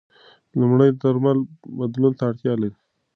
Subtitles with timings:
[0.59, 1.43] لومړنۍ درملنه
[1.77, 2.75] بدلون ته اړتیا لري.